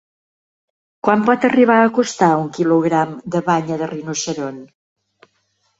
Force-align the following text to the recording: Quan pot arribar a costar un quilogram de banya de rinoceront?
Quan 1.07 1.21
pot 1.27 1.45
arribar 1.49 1.75
a 1.81 1.91
costar 1.99 2.31
un 2.41 2.49
quilogram 2.57 3.13
de 3.37 3.45
banya 3.53 3.79
de 3.85 3.95
rinoceront? 3.95 4.61